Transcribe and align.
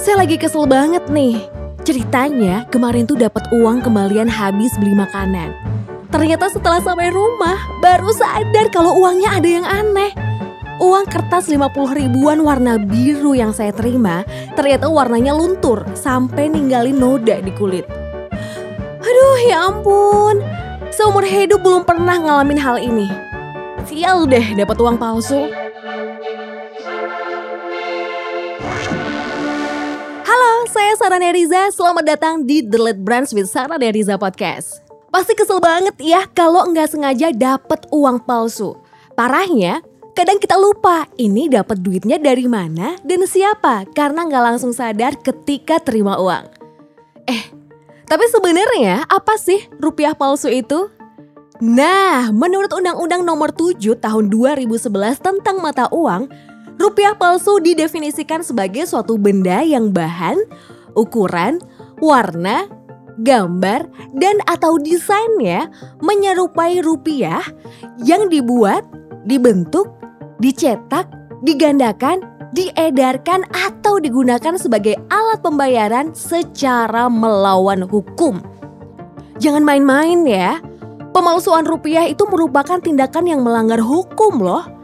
Saya 0.00 0.24
lagi 0.24 0.40
kesel 0.40 0.64
banget 0.64 1.04
nih. 1.12 1.44
Ceritanya 1.84 2.64
kemarin 2.72 3.04
tuh 3.04 3.20
dapat 3.20 3.44
uang 3.52 3.84
kembalian 3.84 4.32
habis 4.32 4.72
beli 4.80 4.96
makanan. 4.96 5.52
Ternyata 6.08 6.48
setelah 6.48 6.80
sampai 6.80 7.12
rumah 7.12 7.60
baru 7.84 8.08
sadar 8.16 8.72
kalau 8.72 8.96
uangnya 8.96 9.36
ada 9.36 9.44
yang 9.44 9.66
aneh. 9.68 10.16
Uang 10.80 11.04
kertas 11.04 11.52
50 11.52 12.00
ribuan 12.00 12.40
warna 12.40 12.80
biru 12.80 13.36
yang 13.36 13.52
saya 13.52 13.76
terima 13.76 14.24
ternyata 14.56 14.88
warnanya 14.88 15.36
luntur 15.36 15.84
sampai 15.92 16.48
ninggalin 16.48 16.96
noda 16.96 17.36
di 17.44 17.52
kulit. 17.52 17.84
Aduh 19.04 19.40
ya 19.44 19.68
ampun, 19.68 20.40
seumur 20.88 21.28
hidup 21.28 21.60
belum 21.60 21.84
pernah 21.84 22.16
ngalamin 22.16 22.56
hal 22.56 22.80
ini. 22.80 23.12
Sial 23.84 24.24
deh 24.24 24.56
dapat 24.56 24.80
uang 24.80 24.96
palsu. 24.96 25.52
Saya 30.70 30.94
Sarah 30.94 31.18
Neriza. 31.18 31.66
Selamat 31.74 32.14
datang 32.14 32.46
di 32.46 32.62
The 32.62 32.78
Lead 32.78 33.02
Brands 33.02 33.34
with 33.34 33.50
Sarah 33.50 33.74
Neriza 33.74 34.14
Podcast. 34.14 34.86
Pasti 35.10 35.34
kesel 35.34 35.58
banget 35.58 35.98
ya 35.98 36.30
kalau 36.30 36.62
nggak 36.70 36.94
sengaja 36.94 37.34
dapat 37.34 37.90
uang 37.90 38.22
palsu. 38.22 38.78
Parahnya, 39.18 39.82
kadang 40.14 40.38
kita 40.38 40.54
lupa 40.54 41.10
ini 41.18 41.50
dapat 41.50 41.82
duitnya 41.82 42.22
dari 42.22 42.46
mana 42.46 42.94
dan 43.02 43.26
siapa 43.26 43.82
karena 43.90 44.22
nggak 44.30 44.44
langsung 44.46 44.70
sadar 44.70 45.18
ketika 45.18 45.82
terima 45.82 46.14
uang. 46.22 46.46
Eh, 47.26 47.50
tapi 48.06 48.30
sebenarnya 48.30 49.10
apa 49.10 49.42
sih 49.42 49.66
rupiah 49.82 50.14
palsu 50.14 50.54
itu? 50.54 50.86
Nah, 51.58 52.30
menurut 52.30 52.70
Undang-Undang 52.70 53.26
Nomor 53.26 53.50
7 53.50 53.98
Tahun 53.98 54.24
2011 54.30 54.86
tentang 55.18 55.58
mata 55.58 55.90
uang, 55.90 56.30
rupiah 56.80 57.12
palsu 57.12 57.60
didefinisikan 57.60 58.40
sebagai 58.40 58.88
suatu 58.88 59.20
benda 59.20 59.60
yang 59.60 59.92
bahan, 59.92 60.40
ukuran, 60.96 61.60
warna, 62.00 62.64
gambar, 63.20 63.84
dan 64.16 64.40
atau 64.48 64.80
desainnya 64.80 65.68
menyerupai 66.00 66.80
rupiah 66.80 67.44
yang 68.00 68.32
dibuat, 68.32 68.88
dibentuk, 69.28 69.92
dicetak, 70.40 71.04
digandakan, 71.44 72.24
diedarkan 72.56 73.44
atau 73.52 74.00
digunakan 74.00 74.56
sebagai 74.56 74.96
alat 75.12 75.38
pembayaran 75.44 76.16
secara 76.16 77.12
melawan 77.12 77.84
hukum. 77.84 78.40
Jangan 79.36 79.62
main-main 79.62 80.24
ya. 80.24 80.58
Pemalsuan 81.10 81.66
rupiah 81.66 82.06
itu 82.06 82.22
merupakan 82.30 82.78
tindakan 82.78 83.26
yang 83.26 83.40
melanggar 83.42 83.82
hukum 83.82 84.40
loh. 84.40 84.79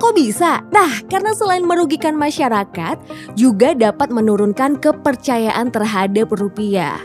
Kok 0.00 0.16
bisa? 0.16 0.64
Nah, 0.72 1.04
karena 1.12 1.36
selain 1.36 1.60
merugikan 1.60 2.16
masyarakat, 2.16 2.96
juga 3.36 3.76
dapat 3.76 4.08
menurunkan 4.08 4.80
kepercayaan 4.80 5.68
terhadap 5.68 6.32
rupiah. 6.32 6.96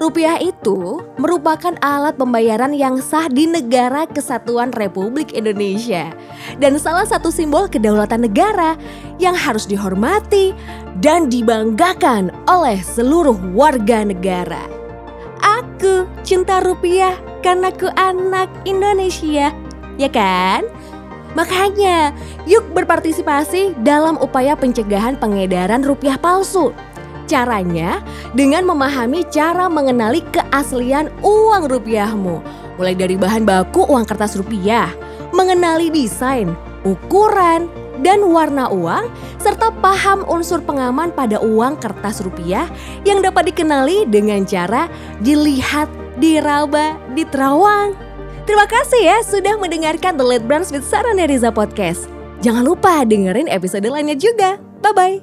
Rupiah 0.00 0.40
itu 0.40 1.04
merupakan 1.20 1.76
alat 1.84 2.16
pembayaran 2.16 2.72
yang 2.72 3.00
sah 3.04 3.28
di 3.28 3.44
negara 3.44 4.08
kesatuan 4.08 4.72
Republik 4.72 5.36
Indonesia 5.36 6.12
dan 6.56 6.80
salah 6.80 7.04
satu 7.04 7.28
simbol 7.28 7.68
kedaulatan 7.68 8.24
negara 8.24 8.80
yang 9.20 9.36
harus 9.36 9.68
dihormati 9.68 10.56
dan 11.04 11.28
dibanggakan 11.28 12.32
oleh 12.48 12.80
seluruh 12.80 13.36
warga 13.52 14.04
negara. 14.04 14.64
Aku 15.40 16.08
cinta 16.24 16.60
rupiah 16.64 17.16
karena 17.44 17.72
ku 17.72 17.88
anak 17.96 18.48
Indonesia, 18.64 19.52
ya 19.96 20.08
kan? 20.12 20.64
Makanya, 21.38 22.10
yuk 22.46 22.74
berpartisipasi 22.74 23.78
dalam 23.86 24.18
upaya 24.18 24.58
pencegahan 24.58 25.14
pengedaran 25.14 25.86
rupiah 25.86 26.18
palsu. 26.18 26.74
Caranya 27.30 28.02
dengan 28.34 28.66
memahami 28.66 29.22
cara 29.30 29.70
mengenali 29.70 30.18
keaslian 30.34 31.06
uang 31.22 31.70
rupiahmu. 31.70 32.42
Mulai 32.74 32.94
dari 32.98 33.14
bahan 33.14 33.46
baku 33.46 33.86
uang 33.86 34.02
kertas 34.02 34.34
rupiah, 34.34 34.90
mengenali 35.30 35.94
desain, 35.94 36.50
ukuran, 36.82 37.70
dan 38.00 38.24
warna 38.32 38.72
uang, 38.72 39.12
serta 39.38 39.70
paham 39.78 40.24
unsur 40.26 40.64
pengaman 40.64 41.12
pada 41.12 41.38
uang 41.38 41.76
kertas 41.78 42.24
rupiah 42.24 42.66
yang 43.04 43.20
dapat 43.20 43.52
dikenali 43.52 44.08
dengan 44.08 44.42
cara 44.48 44.88
dilihat, 45.20 45.86
diraba, 46.18 46.96
diterawang. 47.12 48.09
Terima 48.48 48.66
kasih 48.66 49.02
ya 49.04 49.18
sudah 49.24 49.54
mendengarkan 49.60 50.16
The 50.16 50.24
Late 50.26 50.46
Brands 50.48 50.72
with 50.72 50.84
Sarah 50.84 51.14
Neriza 51.14 51.52
Podcast. 51.52 52.08
Jangan 52.40 52.64
lupa 52.64 53.04
dengerin 53.04 53.48
episode 53.52 53.84
lainnya 53.84 54.16
juga. 54.16 54.56
Bye-bye. 54.80 55.20